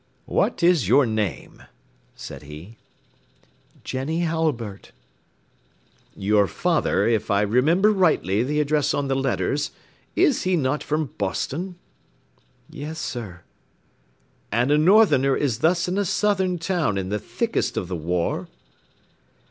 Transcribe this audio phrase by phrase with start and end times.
[0.25, 1.61] "What is your name?"
[2.15, 2.79] said he.
[3.83, 4.93] "Jenny Halliburtt."
[6.15, 9.69] "Your father, if I remember rightly the address on the letters,
[10.15, 11.75] is he not from Boston?"
[12.67, 13.41] "Yes, sir."
[14.51, 18.47] "And a Northerner is thus in a southern town in the thickest of the war?"